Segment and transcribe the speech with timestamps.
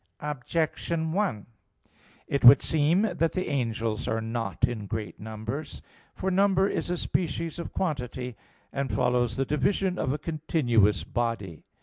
[0.21, 1.45] Objection 1:
[2.25, 5.83] It would seem that the angels are not in great numbers.
[6.15, 8.35] For number is a species of quantity,
[8.73, 11.61] and follows the division of a continuous body.